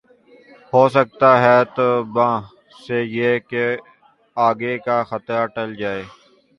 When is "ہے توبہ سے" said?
1.43-2.97